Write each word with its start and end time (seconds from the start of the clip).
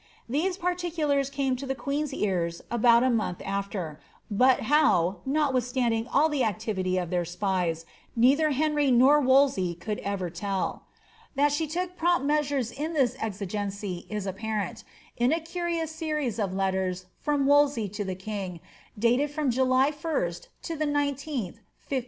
These 0.27 0.57
particulars 0.57 1.29
came 1.29 1.55
to 1.57 1.67
the 1.67 1.75
quecn^s 1.75 2.11
ears 2.11 2.59
about 2.71 3.03
a 3.03 3.09
month 3.11 3.37
aAer, 3.37 3.97
but 4.31 4.61
how, 4.61 5.17
notwithstanding 5.27 6.07
all 6.07 6.27
the 6.27 6.43
activity 6.43 6.97
of 6.97 7.11
their 7.11 7.23
spies, 7.23 7.85
neither 8.15 8.49
Henry 8.49 8.89
nor 8.89 9.19
Wolsey 9.21 9.75
could 9.75 9.99
ever 9.99 10.31
tell. 10.31 10.87
That 11.35 11.51
she 11.51 11.67
took 11.67 11.97
prompt 11.97 12.25
measures 12.25 12.71
in 12.71 12.93
this 12.93 13.15
exigence 13.19 13.83
is 13.83 14.25
apparent, 14.25 14.83
in 15.17 15.31
a 15.31 15.39
curious 15.39 15.91
series 15.91 16.39
of 16.39 16.51
letters 16.51 17.05
from 17.19 17.45
Wolsey 17.45 17.87
to 17.89 18.03
the 18.03 18.15
king, 18.15 18.59
dated 18.97 19.29
from 19.29 19.51
July 19.51 19.91
1st 19.91 20.47
to 20.63 20.75
the 20.75 20.85
19th, 20.87 21.59
15*^7. 21.91 21.99